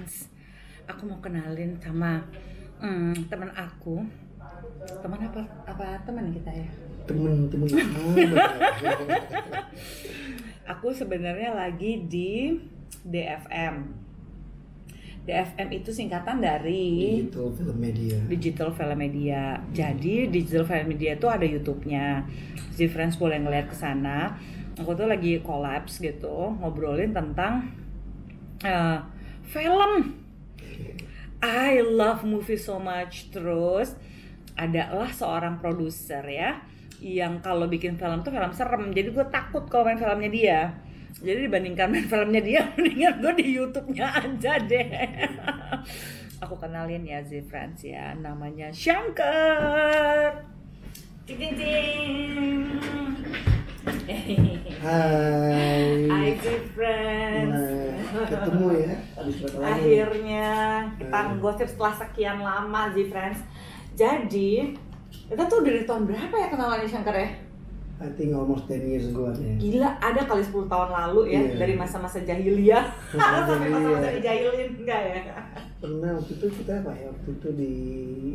[0.00, 0.32] Friends.
[0.88, 2.24] Aku mau kenalin sama
[2.80, 4.00] hmm, teman aku.
[5.04, 6.72] Teman apa apa teman kita ya?
[7.04, 7.68] temen-temen
[10.72, 12.56] Aku sebenarnya lagi di
[13.04, 13.92] DFM.
[15.28, 19.60] DFM itu singkatan dari digital film media Digital Film Media.
[19.76, 22.24] Jadi Digital Film Media itu ada YouTube-nya.
[22.72, 24.40] Z Friends boleh ngeliat ke sana.
[24.80, 27.68] Aku tuh lagi collapse gitu, ngobrolin tentang
[28.64, 29.19] eh,
[29.50, 30.22] film.
[31.42, 33.28] I love movie so much.
[33.34, 33.98] Terus
[34.54, 36.62] adalah seorang produser ya
[37.00, 38.94] yang kalau bikin film tuh film serem.
[38.94, 40.60] Jadi gue takut kalau main filmnya dia.
[41.20, 44.88] Jadi dibandingkan main filmnya dia, mendingan gue di YouTube-nya aja deh.
[46.46, 50.46] Aku kenalin ya Z Friends ya, namanya Shankar.
[51.28, 52.64] Cing cing.
[54.80, 57.60] Hai Hai Z Friends.
[58.10, 58.94] Nah, ketemu ya
[59.60, 60.48] Akhirnya
[60.96, 61.28] kita Hmm.
[61.34, 63.40] ngegosip setelah sekian lama Z Friends.
[63.92, 64.72] Jadi
[65.26, 67.30] kita tuh dari tahun berapa ya kenalannya Shankar ya?
[68.00, 71.40] I think almost 10 years ago ada ya Gila, ada kali 10 tahun lalu ya
[71.42, 71.60] Iya.
[71.60, 72.88] dari masa-masa jahiliyah
[73.44, 75.20] sampai masa-masa dijahilin enggak ya?
[75.76, 77.72] pernah waktu itu kita apa ya waktu itu di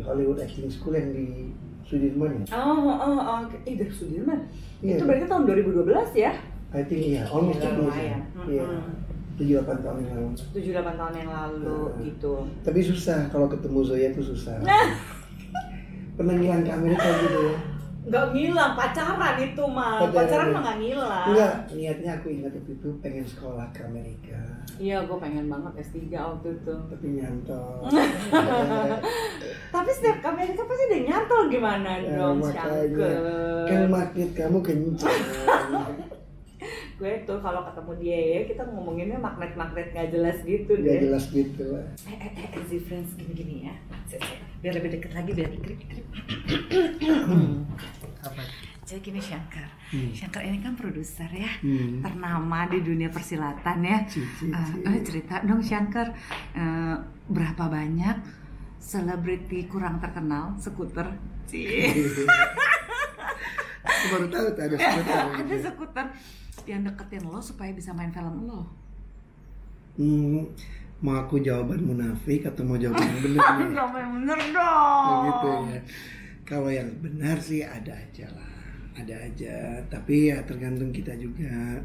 [0.00, 1.48] Hollywood Acting School yang di
[1.82, 4.44] Sudirman ya Oh, oh, oh, eh dari Sudirman.
[4.80, 5.00] Iya.
[5.00, 6.32] Itu berarti tahun 2012 ya?
[6.68, 8.64] I think iya almost Gila, 10 years ya iya
[9.36, 9.58] Mm-mm.
[9.60, 12.00] 7-8 tahun yang lalu 7-8 tahun yang lalu Hmm.
[12.00, 12.34] gitu.
[12.60, 14.54] tapi susah kalau ketemu Zoya tuh susah
[16.14, 17.56] pernah ngilang ke Amerika gitu ya
[18.04, 19.96] Nggak ngilang, pacaran itu mah.
[19.96, 20.12] Pacaran.
[20.20, 21.26] Pacaran mah nggak ngilang.
[21.26, 24.36] enggak niatnya aku ingat waktu itu pengen sekolah ke Amerika
[24.76, 26.74] Iya, gue pengen banget S3 waktu itu.
[26.84, 27.80] tapi nyantol
[29.72, 33.10] Tapi setiap ke Amerika pasti udah nyantol gimana Ya, dong, makanya.
[33.64, 35.20] Kan magnet kamu kencang
[36.94, 40.98] gue tuh kalau ketemu dia ya kita ngomonginnya magnet-magnet nggak jelas gitu Gak deh.
[41.02, 43.74] jelas gitu lah Eh, eh, eh, friends gini-gini ya.
[44.62, 46.06] Biar lebih deket lagi, biar ikrip-ikrip.
[48.24, 48.40] apa
[48.84, 49.64] Jadi gini Shankar.
[49.90, 50.12] Hmm.
[50.12, 51.50] Shankar ini kan produser ya.
[51.60, 52.00] hmm.
[52.00, 53.96] Ternama di dunia persilatan ya.
[54.04, 56.12] Cici, Eh, eh, cerita dong Shankar.
[56.52, 56.94] Eh,
[57.26, 58.16] berapa banyak
[58.76, 61.10] selebriti kurang terkenal skuter?
[61.44, 61.88] Cie.
[64.04, 65.56] aku baru tahu tuh ada sebutan ada gitu.
[65.64, 66.06] skuter
[66.68, 68.60] yang deketin lo supaya bisa main film lo.
[69.96, 70.44] hmm,
[71.00, 75.20] mau aku jawaban munafik atau mau jawaban yang benar Gak main bener dong.
[75.24, 75.80] gitu ya
[76.44, 78.52] kalau yang benar sih ada aja lah
[78.94, 81.80] ada aja tapi ya tergantung kita juga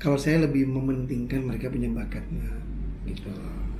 [0.00, 2.48] kalau saya lebih mementingkan mereka punya bakatnya
[3.04, 3.30] gitu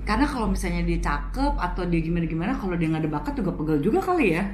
[0.05, 3.81] Karena kalau misalnya dia cakep atau dia gimana-gimana, kalau dia nggak ada bakat juga pegel
[3.81, 4.45] juga kali ya.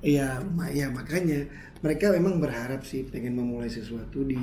[0.00, 0.40] Iya,
[0.72, 1.44] ya makanya
[1.84, 4.40] mereka memang berharap sih pengen memulai sesuatu di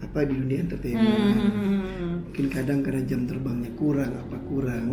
[0.00, 1.36] apa di dunia entertainment.
[1.36, 2.14] Hmm.
[2.30, 4.88] Mungkin kadang karena jam terbangnya kurang apa kurang,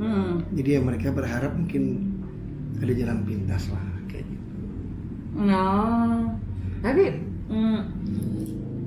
[0.00, 0.32] Hmm.
[0.54, 1.84] jadi ya mereka berharap mungkin
[2.80, 4.46] ada jalan pintas lah kayak gitu.
[5.34, 6.24] Nah,
[6.80, 7.04] tapi
[7.50, 7.80] hmm,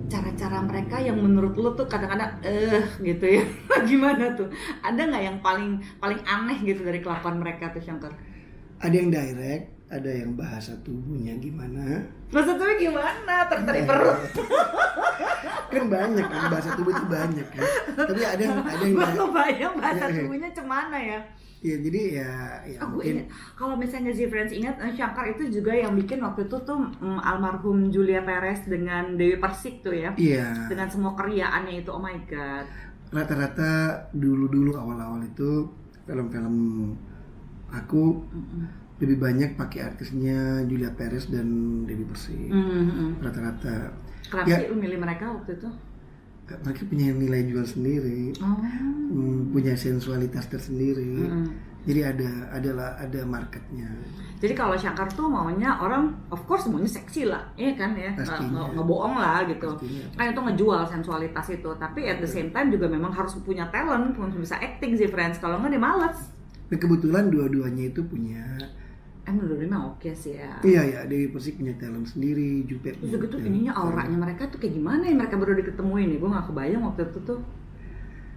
[0.08, 3.44] cara-cara mereka yang menurut lo tuh kadang-kadang eh gitu ya.
[3.90, 4.48] Gimana tuh?
[4.86, 8.14] Ada nggak yang paling paling aneh gitu dari kelakuan mereka tuh Shankar?
[8.84, 9.64] Ada yang direct,
[9.94, 12.02] ada yang bahasa tubuhnya gimana.
[12.30, 13.46] Maksudnya gimana?
[13.46, 14.18] Tertarik perut.
[15.70, 17.64] Kan banyak kan bahasa tubuh itu banyak kan.
[17.96, 19.18] Tapi ada yang ada yang direct.
[19.20, 20.16] kebayang bahasa Iya.
[20.18, 21.20] tubuhnya cemana ya.
[21.64, 22.32] Ya jadi ya
[22.66, 26.20] ya Aku mungkin ingat kalau misalnya Z Friends ingat eh, Shankar itu juga yang bikin
[26.20, 30.12] waktu itu tuh mm, almarhum Julia Perez dengan Dewi Persik tuh ya.
[30.14, 32.68] iya Dengan semua keriaannya itu oh my god.
[33.10, 33.72] rata-rata
[34.12, 35.70] dulu-dulu awal-awal itu
[36.04, 36.58] film-film
[37.70, 38.83] aku Mm-mm.
[39.04, 41.48] Lebih banyak pakai artisnya Julia Perez dan
[41.84, 43.20] Dewi Persik Mm-mm.
[43.20, 43.92] rata-rata
[44.24, 44.58] Kenapa Ya.
[44.58, 45.70] sih lu milih mereka waktu itu?
[46.44, 48.56] mereka punya nilai jual sendiri Oh.
[48.56, 51.46] hmm, punya sensualitas tersendiri Mm-mm.
[51.84, 53.90] jadi ada adalah ada marketnya
[54.38, 58.76] Jadi kalau Shankar tuh maunya orang, of course maunya seksi lah, iya kan ya, Pastinya.
[58.76, 59.72] nggak lah gitu.
[59.72, 63.64] pastinya Kan itu ngejual sensualitas itu, tapi at the same time juga memang harus punya
[63.72, 65.40] talent, harus bisa acting sih friends.
[65.40, 66.28] Kalau nggak dia males.
[66.68, 68.44] nah kebetulan dua-duanya itu punya
[69.24, 70.60] Emang udah memang oke sih ya.
[70.62, 74.76] iya ya Dewi Persik punya talent sendiri Jupe Terus gitu ininya auranya mereka tuh kayak
[74.76, 77.40] gimana ya mereka baru diketemuin nih, gue nggak kebayang waktu itu tuh.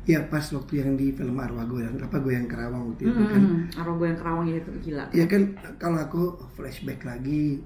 [0.06, 3.66] ya pas waktu yang di film Arwah Goyang apa Goyang Kerawang waktu itu kan Hmm,
[3.74, 5.04] Arwah gue yang kerawang itu gila.
[5.10, 5.42] Ya kan
[5.76, 6.22] kalau aku
[6.54, 7.58] flashback lagi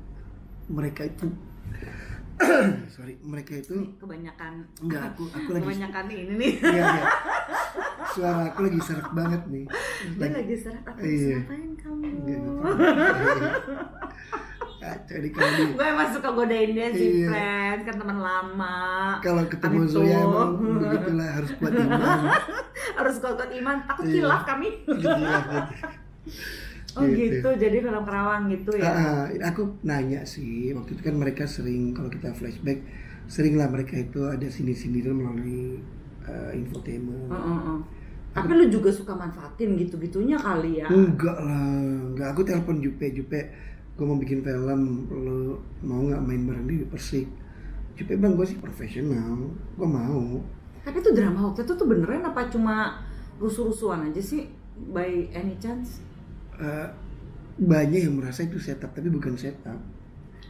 [0.67, 1.29] mereka itu
[2.97, 6.53] sorry mereka itu Kebanyakan, enggak aku aku lagi kebanyakan ini nih.
[6.65, 7.05] iya, iya.
[8.11, 9.65] suara aku lagi serak banget nih
[10.17, 11.39] Dia lagi serat apa Iya.
[11.41, 12.09] ngapain kamu?
[14.81, 17.29] Kacau kalau di gue emang suka godain dia sih Iya.
[17.29, 18.79] friends kan teman lama
[19.21, 22.19] kalau ketemu Zoya emang begitulah harus kuat iman
[22.99, 24.15] harus kuat iman takut Iya.
[24.17, 24.69] kilaf kami
[26.97, 27.39] oh Gitu.
[27.39, 31.93] gitu jadi film Kerawang gitu ya ah, aku nanya sih waktu itu kan mereka sering
[31.93, 32.81] kalau kita flashback
[33.31, 35.79] sering lah mereka itu ada sini-sini melalui
[36.27, 37.31] uh, infotainment.
[37.31, 37.79] Heeh, heeh.
[38.31, 41.75] Tapi lu juga suka manfaatin gitu-gitunya kali ya Enggak lah,
[42.07, 42.29] enggak.
[42.31, 43.41] Aku telepon Jupe, Jupe,
[43.93, 47.27] gue mau bikin film, lo mau nggak main bareng di Persik?
[47.93, 49.35] Jupe bang, gue sih profesional,
[49.73, 50.39] gue mau.
[50.81, 52.97] tapi itu drama waktu itu tuh beneran apa cuma
[53.37, 54.49] rusuh-rusuhan aja sih
[54.89, 56.01] by any chance
[56.55, 56.89] Eh,
[57.59, 59.77] banyak yang merasa itu setup, tapi bukan setup.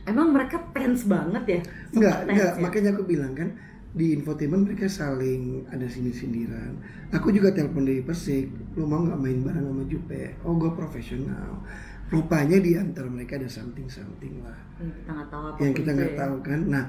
[0.03, 1.61] emang mereka tense banget ya
[1.93, 2.53] Enggak, enggak.
[2.53, 2.61] ya?
[2.61, 3.50] Makanya aku bilang kan
[3.91, 6.79] di infotainment mereka saling ada sindir-sindiran.
[7.11, 8.47] Aku juga telepon dari Persik,
[8.79, 10.39] lo mau nggak main bareng sama Jupe?
[10.47, 11.59] Oh, gue profesional.
[12.07, 14.59] Rupanya di antara mereka ada something-something lah.
[14.79, 16.61] Yang kita nggak tahu apa yang kita nggak tahu kan.
[16.67, 16.85] Nah,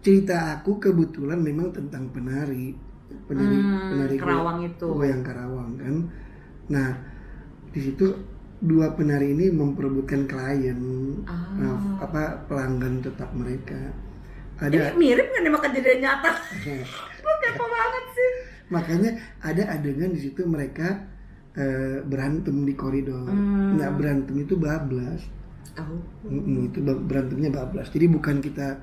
[0.00, 2.72] cerita aku kebetulan memang tentang penari,
[3.24, 4.86] penari, Hmm, penari Kerawang itu.
[4.90, 5.94] goyang Karawang kan.
[6.68, 6.88] Nah,
[7.68, 8.06] di situ
[8.60, 10.80] dua penari ini memperebutkan klien,
[11.28, 11.52] Ah.
[11.56, 13.92] nah, apa pelanggan tetap mereka.
[14.54, 16.30] Ini Ada, mirip nggak nih sama kejadian nyata?
[17.24, 18.30] Lu kepo banget sih.
[18.72, 19.10] makanya
[19.44, 21.04] ada adegan di situ mereka
[21.54, 23.28] eh, berantem di koridor.
[23.28, 23.76] Hmm.
[23.76, 25.20] Nah, berantem itu bablas.
[25.74, 26.00] Oh.
[26.30, 27.90] Mm-mm, itu berantemnya bablas.
[27.90, 28.78] Jadi bukan kita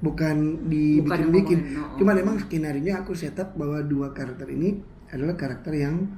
[0.00, 1.58] bukan dibikin-bikin.
[1.60, 1.96] ngomongin, oh.
[2.00, 4.80] Cuman emang skenario aku setup bahwa dua karakter ini
[5.12, 6.08] adalah karakter yang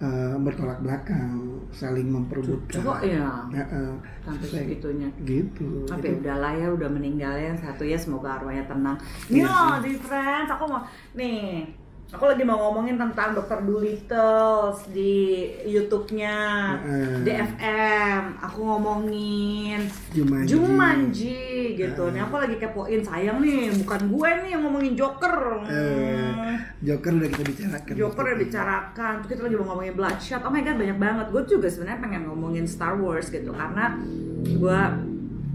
[0.00, 1.36] eh, bertolak belakang,
[1.70, 2.80] saling memperebutkan.
[2.80, 3.94] Cocok ya Ya, eh,
[4.24, 5.08] sampai segitunya.
[5.22, 5.84] gitu.
[5.84, 8.96] Tapi Jadi, udahlah ya udah meninggal ya satu ya semoga arwahnya tenang.
[9.28, 10.80] Nih loh di friends aku mau
[11.12, 11.68] nih
[12.10, 13.62] aku lagi mau ngomongin tentang Dr.
[13.62, 16.36] Dolittle di YouTube-nya
[16.82, 17.22] Heeh.
[17.22, 18.22] DFM.
[18.42, 20.50] Aku ngomongin Jumanji.
[20.50, 21.42] Jumanji
[21.78, 22.10] gitu.
[22.10, 25.62] Nih aku lagi kepoin sayang nih bukan gue nih yang ngomongin Joker.
[25.62, 26.58] Hmm.
[26.82, 27.92] Joker udah kita bicarakan.
[27.94, 30.42] Joker udah bicarakan, terus kita lagi mau ngomongin Bloodshot.
[30.42, 31.26] Oh my god, banyak banget.
[31.30, 33.94] Gue juga sebenarnya pengen ngomongin Star Wars gitu karena
[34.42, 34.80] gue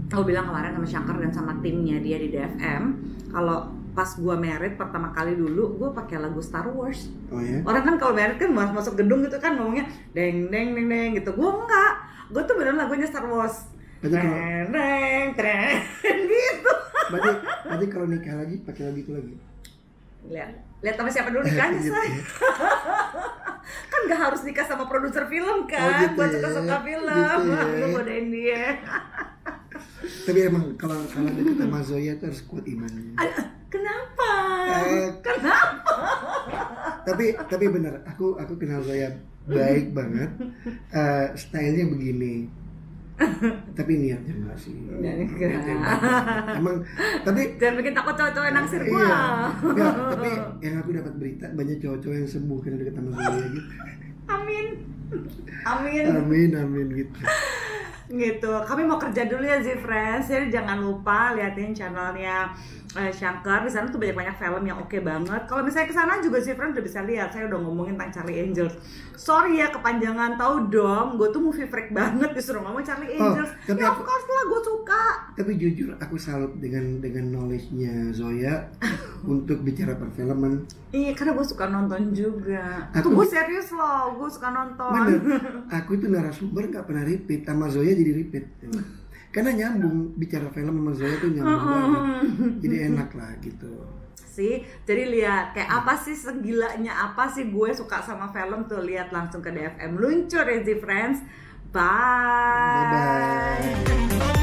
[0.08, 2.82] aku bilang kemarin sama Shankar dan sama timnya dia di DFM
[3.34, 7.64] kalau pas gue merit pertama kali dulu gue pakai lagu Star Wars Oh ya.
[7.64, 11.10] orang kan kalau merit kan mas- masuk gedung gitu kan ngomongnya deng deng deng deng
[11.14, 11.92] gitu gue enggak
[12.28, 15.72] gue tuh beneran lagunya Star Wars Berarti Tren, tren, tren,
[16.28, 16.72] gitu
[17.08, 17.30] berarti,
[17.64, 19.34] berarti kalau nikah lagi pakai lagu itu lagi.
[20.26, 22.20] lihat lihat sama siapa dulu nikahnya Gitu say ya.
[23.90, 26.34] kan gak harus nikah sama produser film Oh, kan gitu buat ya.
[26.36, 27.08] suka suka film
[27.40, 27.86] Gitu ya.
[27.90, 28.64] godain dia
[30.22, 33.16] Tapi emang kalau kalau deket sama Zoya itu harus kuat imannya.
[34.66, 35.94] Eh, kenapa?
[37.06, 39.14] tapi tapi benar aku aku kenal Zoya
[39.46, 40.30] baik banget.
[40.90, 42.50] Eh, stylenya begini.
[43.72, 44.74] Tapi niatnya enggak sih.
[44.76, 45.24] Niatnya
[46.58, 46.82] emang
[47.24, 49.20] tapi jangan bikin takut cowok-cowok yang naksir iya
[49.56, 50.30] enggak, tapi
[50.60, 53.70] yang aku dapat berita banyak cowok-cowok yang sembuh karena deket sama Zoya gitu.
[54.26, 54.66] Amin.
[55.64, 56.04] Amin.
[56.10, 57.18] Amin amin gitu
[58.08, 58.52] gitu.
[58.62, 60.26] Kami mau kerja dulu ya Zee Friends.
[60.26, 62.50] Jadi jangan lupa liatin channelnya
[62.92, 63.60] eh, Shankar.
[63.60, 65.42] Di sana tuh banyak banyak film yang oke banget.
[65.44, 67.28] Kalau misalnya ke sana juga Zee Friends udah bisa lihat.
[67.30, 68.74] Saya udah ngomongin tentang Charlie Angels.
[69.12, 70.36] Sorry ya kepanjangan.
[70.36, 72.30] Tahu dong gue tuh movie freak banget.
[72.30, 73.50] Disuruh ngomong Charlie Oh, Angels.
[73.64, 75.02] Tapi ya of aku- course lah gue suka.
[75.34, 78.68] Tapi jujur aku salut dengan dengan knowledge-nya Zoya
[79.24, 80.62] untuk bicara perfilman.
[80.88, 82.86] Iya karena gue suka nonton juga.
[82.92, 84.90] Aku- tuh gue serius loh gue suka nonton.
[84.92, 85.20] Bener,
[85.76, 87.42] aku itu narasumber nggak pernah repeat.
[87.42, 88.44] Sama Zoya jadi repeat.
[89.32, 92.02] Karena nyambung bicara film sama Zoya tuh nyambung banget.
[92.64, 93.72] Jadi enak lah gitu.
[94.36, 99.08] sih jadi lihat kayak apa sih segilanya apa sih gue suka sama film tuh lihat
[99.08, 101.24] langsung ke DFM luncur ya Friends
[101.72, 104.35] bye Bye bye.